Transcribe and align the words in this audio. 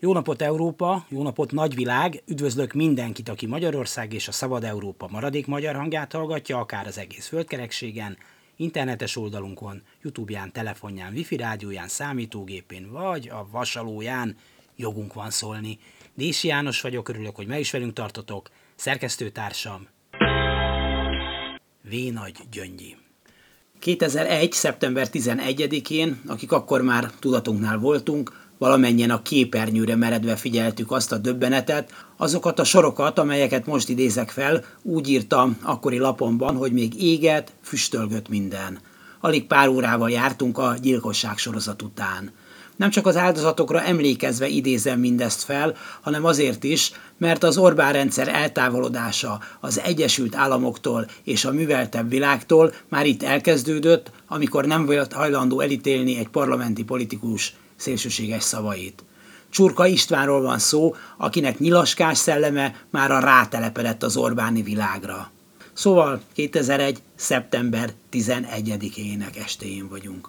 Jó 0.00 0.12
napot 0.12 0.42
Európa, 0.42 1.06
jó 1.08 1.22
napot 1.22 1.52
nagyvilág, 1.52 2.22
üdvözlök 2.26 2.72
mindenkit, 2.72 3.28
aki 3.28 3.46
Magyarország 3.46 4.12
és 4.12 4.28
a 4.28 4.32
Szabad 4.32 4.64
Európa 4.64 5.08
maradék 5.10 5.46
magyar 5.46 5.74
hangját 5.74 6.12
hallgatja, 6.12 6.58
akár 6.58 6.86
az 6.86 6.98
egész 6.98 7.26
földkerekségen, 7.26 8.18
internetes 8.56 9.16
oldalunkon, 9.16 9.82
Youtube-ján, 10.02 10.52
telefonján, 10.52 11.12
wifi 11.12 11.36
rádióján, 11.36 11.88
számítógépén, 11.88 12.90
vagy 12.90 13.28
a 13.28 13.46
vasalóján 13.50 14.36
jogunk 14.76 15.14
van 15.14 15.30
szólni. 15.30 15.78
Dési 16.14 16.48
János 16.48 16.80
vagyok, 16.80 17.08
örülök, 17.08 17.36
hogy 17.36 17.46
meg 17.46 17.60
is 17.60 17.70
velünk 17.70 17.92
tartotok, 17.92 18.50
szerkesztőtársam 18.74 19.86
V. 21.82 21.94
Nagy 22.12 22.36
Gyöngyi. 22.50 22.96
2001. 23.78 24.52
szeptember 24.52 25.08
11-én, 25.12 26.20
akik 26.26 26.52
akkor 26.52 26.82
már 26.82 27.10
tudatunknál 27.18 27.78
voltunk, 27.78 28.47
valamennyien 28.58 29.10
a 29.10 29.22
képernyőre 29.22 29.96
meredve 29.96 30.36
figyeltük 30.36 30.90
azt 30.90 31.12
a 31.12 31.18
döbbenetet, 31.18 31.92
azokat 32.16 32.58
a 32.58 32.64
sorokat, 32.64 33.18
amelyeket 33.18 33.66
most 33.66 33.88
idézek 33.88 34.30
fel, 34.30 34.64
úgy 34.82 35.08
írtam 35.08 35.58
akkori 35.62 35.98
lapomban, 35.98 36.56
hogy 36.56 36.72
még 36.72 37.02
éget, 37.02 37.52
füstölgött 37.62 38.28
minden. 38.28 38.78
Alig 39.20 39.46
pár 39.46 39.68
órával 39.68 40.10
jártunk 40.10 40.58
a 40.58 40.74
gyilkosság 40.82 41.38
sorozat 41.38 41.82
után. 41.82 42.32
Nem 42.76 42.90
csak 42.90 43.06
az 43.06 43.16
áldozatokra 43.16 43.82
emlékezve 43.82 44.48
idézem 44.48 45.00
mindezt 45.00 45.42
fel, 45.42 45.74
hanem 46.00 46.24
azért 46.24 46.64
is, 46.64 46.92
mert 47.16 47.42
az 47.42 47.58
Orbán 47.58 47.92
rendszer 47.92 48.28
eltávolodása 48.28 49.40
az 49.60 49.80
Egyesült 49.80 50.36
Államoktól 50.36 51.06
és 51.24 51.44
a 51.44 51.52
műveltebb 51.52 52.10
világtól 52.10 52.72
már 52.88 53.06
itt 53.06 53.22
elkezdődött, 53.22 54.10
amikor 54.28 54.64
nem 54.64 54.86
volt 54.86 55.12
hajlandó 55.12 55.60
elítélni 55.60 56.18
egy 56.18 56.28
parlamenti 56.28 56.84
politikus 56.84 57.54
szélsőséges 57.78 58.42
szavait. 58.42 59.02
Csurka 59.50 59.86
Istvánról 59.86 60.42
van 60.42 60.58
szó, 60.58 60.94
akinek 61.16 61.58
nyilaskás 61.58 62.18
szelleme 62.18 62.84
már 62.90 63.10
a 63.10 63.18
rátelepedett 63.18 64.02
az 64.02 64.16
Orbáni 64.16 64.62
világra. 64.62 65.30
Szóval 65.72 66.20
2001. 66.32 66.98
szeptember 67.14 67.92
11-ének 68.12 69.36
estéjén 69.44 69.88
vagyunk. 69.88 70.28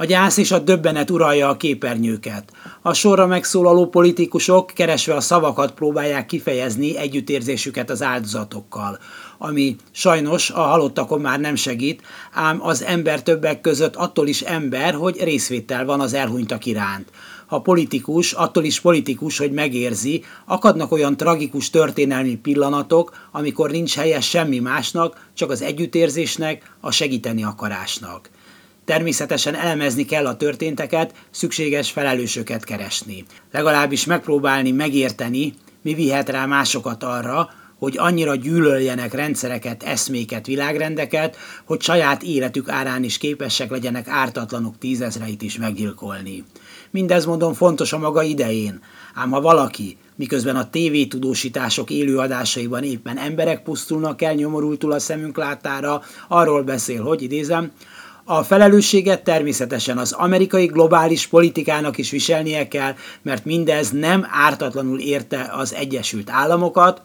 A 0.00 0.04
gyász 0.04 0.36
és 0.36 0.50
a 0.50 0.58
döbbenet 0.58 1.10
uralja 1.10 1.48
a 1.48 1.56
képernyőket. 1.56 2.52
A 2.82 2.92
sorra 2.92 3.26
megszólaló 3.26 3.86
politikusok 3.86 4.66
keresve 4.66 5.14
a 5.14 5.20
szavakat 5.20 5.72
próbálják 5.72 6.26
kifejezni 6.26 6.96
együttérzésüket 6.96 7.90
az 7.90 8.02
áldozatokkal, 8.02 8.98
ami 9.38 9.76
sajnos 9.90 10.50
a 10.50 10.60
halottakon 10.60 11.20
már 11.20 11.40
nem 11.40 11.54
segít, 11.54 12.02
ám 12.32 12.62
az 12.62 12.82
ember 12.82 13.22
többek 13.22 13.60
között 13.60 13.96
attól 13.96 14.26
is 14.26 14.40
ember, 14.40 14.94
hogy 14.94 15.22
részvétel 15.22 15.84
van 15.84 16.00
az 16.00 16.14
elhunytak 16.14 16.66
iránt. 16.66 17.10
Ha 17.46 17.60
politikus, 17.60 18.32
attól 18.32 18.64
is 18.64 18.80
politikus, 18.80 19.38
hogy 19.38 19.52
megérzi, 19.52 20.24
akadnak 20.44 20.92
olyan 20.92 21.16
tragikus 21.16 21.70
történelmi 21.70 22.36
pillanatok, 22.36 23.16
amikor 23.32 23.70
nincs 23.70 23.96
helye 23.96 24.20
semmi 24.20 24.58
másnak, 24.58 25.28
csak 25.34 25.50
az 25.50 25.62
együttérzésnek, 25.62 26.74
a 26.80 26.90
segíteni 26.90 27.44
akarásnak. 27.44 28.30
Természetesen 28.90 29.54
elemezni 29.54 30.04
kell 30.04 30.26
a 30.26 30.36
történteket, 30.36 31.14
szükséges 31.30 31.90
felelősöket 31.90 32.64
keresni. 32.64 33.24
Legalábbis 33.52 34.04
megpróbálni 34.04 34.70
megérteni, 34.70 35.54
mi 35.82 35.94
vihet 35.94 36.28
rá 36.28 36.46
másokat 36.46 37.02
arra, 37.02 37.50
hogy 37.78 37.98
annyira 37.98 38.34
gyűlöljenek 38.34 39.14
rendszereket, 39.14 39.82
eszméket, 39.82 40.46
világrendeket, 40.46 41.36
hogy 41.64 41.82
saját 41.82 42.22
életük 42.22 42.68
árán 42.68 43.04
is 43.04 43.18
képesek 43.18 43.70
legyenek 43.70 44.08
ártatlanok 44.08 44.78
tízezreit 44.78 45.42
is 45.42 45.58
meggyilkolni. 45.58 46.44
Mindez 46.90 47.24
mondom 47.24 47.52
fontos 47.52 47.92
a 47.92 47.98
maga 47.98 48.22
idején, 48.22 48.80
ám 49.14 49.30
ha 49.30 49.40
valaki, 49.40 49.96
miközben 50.16 50.56
a 50.56 50.70
tévétudósítások 50.70 51.90
élőadásaiban 51.90 52.82
éppen 52.82 53.18
emberek 53.18 53.62
pusztulnak 53.62 54.22
el 54.22 54.34
nyomorultul 54.34 54.92
a 54.92 54.98
szemünk 54.98 55.36
látára, 55.36 56.02
arról 56.28 56.62
beszél, 56.62 57.02
hogy 57.02 57.22
idézem, 57.22 57.72
a 58.30 58.42
felelősséget 58.42 59.24
természetesen 59.24 59.98
az 59.98 60.12
amerikai 60.12 60.66
globális 60.66 61.26
politikának 61.26 61.98
is 61.98 62.10
viselnie 62.10 62.68
kell, 62.68 62.94
mert 63.22 63.44
mindez 63.44 63.90
nem 63.90 64.26
ártatlanul 64.30 64.98
érte 65.00 65.50
az 65.52 65.74
Egyesült 65.74 66.30
Államokat, 66.30 67.02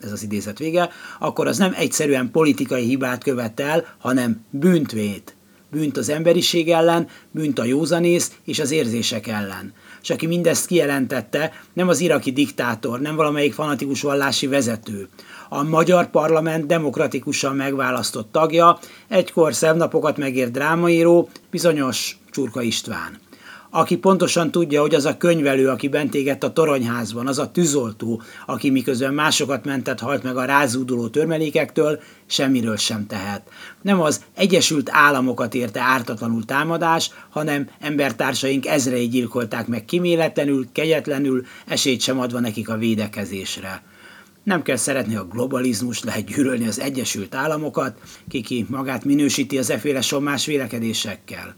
ez 0.00 0.12
az 0.12 0.22
idézet 0.22 0.58
vége, 0.58 0.90
akkor 1.18 1.46
az 1.46 1.58
nem 1.58 1.74
egyszerűen 1.76 2.30
politikai 2.30 2.84
hibát 2.84 3.22
követel, 3.22 3.84
hanem 3.98 4.44
bűntvét. 4.50 5.33
Bűnt 5.74 5.96
az 5.96 6.08
emberiség 6.08 6.70
ellen, 6.70 7.08
bűnt 7.30 7.58
a 7.58 7.64
józanész 7.64 8.32
és 8.44 8.58
az 8.58 8.70
érzések 8.70 9.26
ellen. 9.26 9.72
És 10.02 10.10
aki 10.10 10.26
mindezt 10.26 10.66
kijelentette, 10.66 11.52
nem 11.72 11.88
az 11.88 12.00
iraki 12.00 12.32
diktátor, 12.32 13.00
nem 13.00 13.16
valamelyik 13.16 13.52
fanatikus 13.52 14.02
vallási 14.02 14.46
vezető, 14.46 15.08
a 15.48 15.62
magyar 15.62 16.10
parlament 16.10 16.66
demokratikusan 16.66 17.56
megválasztott 17.56 18.32
tagja, 18.32 18.78
egykor 19.08 19.54
szemnapokat 19.54 20.16
megért 20.16 20.52
drámaíró, 20.52 21.28
bizonyos 21.50 22.18
Csurka 22.30 22.62
István 22.62 23.22
aki 23.76 23.96
pontosan 23.96 24.50
tudja, 24.50 24.80
hogy 24.80 24.94
az 24.94 25.04
a 25.04 25.16
könyvelő, 25.16 25.68
aki 25.68 25.88
bent 25.88 26.14
égett 26.14 26.42
a 26.42 26.52
toronyházban, 26.52 27.26
az 27.26 27.38
a 27.38 27.50
tűzoltó, 27.50 28.22
aki 28.46 28.70
miközben 28.70 29.14
másokat 29.14 29.64
mentett, 29.64 30.00
halt 30.00 30.22
meg 30.22 30.36
a 30.36 30.44
rázúduló 30.44 31.08
törmelékektől, 31.08 32.00
semmiről 32.26 32.76
sem 32.76 33.06
tehet. 33.06 33.42
Nem 33.82 34.00
az 34.00 34.24
Egyesült 34.34 34.88
Államokat 34.92 35.54
érte 35.54 35.80
ártatlanul 35.80 36.44
támadás, 36.44 37.10
hanem 37.30 37.68
embertársaink 37.80 38.66
ezrei 38.66 39.08
gyilkolták 39.08 39.66
meg 39.66 39.84
kiméletlenül, 39.84 40.66
kegyetlenül, 40.72 41.44
esélyt 41.66 42.00
sem 42.00 42.20
adva 42.20 42.40
nekik 42.40 42.68
a 42.68 42.76
védekezésre. 42.76 43.82
Nem 44.44 44.62
kell 44.62 44.76
szeretni 44.76 45.16
a 45.16 45.24
globalizmus, 45.24 46.02
lehet 46.02 46.24
gyűlölni 46.24 46.66
az 46.66 46.80
Egyesült 46.80 47.34
Államokat, 47.34 47.98
kiki 48.28 48.66
magát 48.68 49.04
minősíti 49.04 49.58
az 49.58 49.70
efféle 49.70 50.00
sommás 50.00 50.46
vélekedésekkel. 50.46 51.54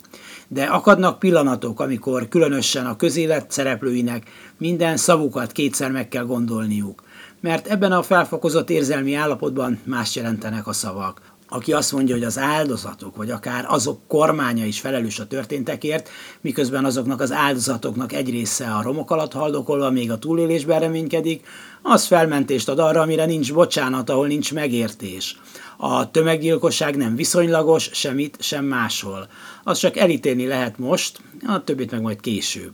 De 0.49 0.65
akadnak 0.65 1.19
pillanatok, 1.19 1.81
amikor 1.81 2.29
különösen 2.29 2.87
a 2.87 2.97
közélet 2.97 3.51
szereplőinek 3.51 4.31
minden 4.59 4.97
szavukat 4.97 5.53
kétszer 5.53 5.91
meg 5.91 6.09
kell 6.09 6.25
gondolniuk, 6.25 7.03
mert 7.41 7.67
ebben 7.67 7.93
a 7.93 8.03
felfokozott 8.03 8.71
érzelmi 8.71 9.15
állapotban 9.15 9.81
más 9.85 10.17
jelentenek 10.17 10.67
a 10.67 10.73
szavak 10.73 11.36
aki 11.49 11.73
azt 11.73 11.93
mondja, 11.93 12.15
hogy 12.15 12.25
az 12.25 12.39
áldozatok, 12.39 13.17
vagy 13.17 13.31
akár 13.31 13.65
azok 13.69 14.01
kormánya 14.09 14.65
is 14.65 14.81
felelős 14.81 15.19
a 15.19 15.27
történtekért, 15.27 16.09
miközben 16.41 16.85
azoknak 16.85 17.21
az 17.21 17.33
áldozatoknak 17.33 18.13
egy 18.13 18.31
része 18.31 18.67
a 18.67 18.83
romok 18.83 19.11
alatt 19.11 19.33
haldokolva 19.33 19.91
még 19.91 20.11
a 20.11 20.19
túlélésben 20.19 20.81
reménykedik, 20.81 21.47
az 21.83 22.07
felmentést 22.07 22.69
ad 22.69 22.79
arra, 22.79 23.01
amire 23.01 23.25
nincs 23.25 23.53
bocsánat, 23.53 24.11
ahol 24.11 24.27
nincs 24.27 24.53
megértés. 24.53 25.37
A 25.77 26.11
tömeggyilkosság 26.11 26.97
nem 26.97 27.17
viszonylagos, 27.17 27.91
semmit, 27.93 28.37
sem 28.41 28.65
máshol. 28.65 29.29
Az 29.65 29.79
csak 29.79 29.97
elítélni 29.97 30.47
lehet 30.47 30.79
most, 30.79 31.21
a 31.47 31.65
többit 31.65 31.91
meg 31.91 32.01
majd 32.01 32.21
később. 32.21 32.73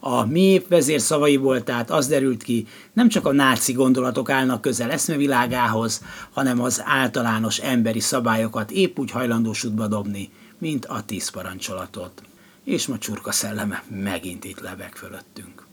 A 0.00 0.24
mi 0.24 0.62
vezér 0.68 1.00
szavaiból 1.00 1.62
tehát 1.62 1.90
az 1.90 2.06
derült 2.06 2.42
ki, 2.42 2.66
nem 2.92 3.08
csak 3.08 3.26
a 3.26 3.32
náci 3.32 3.72
gondolatok 3.72 4.30
állnak 4.30 4.60
közel 4.60 4.90
eszmevilágához, 4.90 6.02
hanem 6.32 6.60
az 6.60 6.82
általános 6.84 7.58
emberi 7.58 8.00
szabályokat 8.00 8.70
épp 8.70 8.98
úgy 8.98 9.10
hajlandós 9.10 9.66
dobni, 9.88 10.30
mint 10.58 10.84
a 10.84 11.02
tíz 11.02 11.28
parancsolatot. 11.28 12.22
És 12.64 12.86
ma 12.86 12.98
csurka 12.98 13.32
szelleme 13.32 13.84
megint 13.88 14.44
itt 14.44 14.60
lebeg 14.60 14.94
fölöttünk. 14.94 15.66